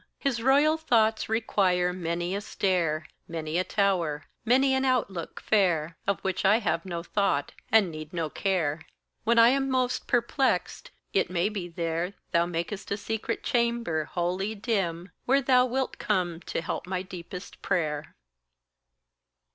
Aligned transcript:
His 0.17 0.41
royal 0.41 0.77
thoughts 0.77 1.29
require 1.29 1.93
many 1.93 2.33
a 2.35 2.41
stair, 2.41 3.05
Many 3.27 3.59
a 3.59 3.63
tower, 3.63 4.25
many 4.43 4.73
an 4.73 4.83
outlook 4.83 5.39
fair, 5.41 5.95
Of 6.07 6.19
which 6.21 6.43
I 6.43 6.57
have 6.57 6.87
no 6.87 7.03
thought, 7.03 7.51
and 7.71 7.91
need 7.91 8.11
no 8.11 8.27
care. 8.27 8.81
Where 9.25 9.39
I 9.39 9.49
am 9.49 9.69
most 9.69 10.07
perplexed, 10.07 10.89
it 11.13 11.29
may 11.29 11.49
be 11.49 11.67
there 11.67 12.13
Thou 12.31 12.47
mak'st 12.47 12.89
a 12.89 12.97
secret 12.97 13.43
chamber, 13.43 14.05
holy 14.05 14.55
dim, 14.55 15.11
Where 15.25 15.39
thou 15.39 15.67
wilt 15.67 15.99
come 15.99 16.39
to 16.49 16.61
help 16.63 16.87
my 16.87 17.03
deepest 17.03 17.61
prayer. 17.61 18.15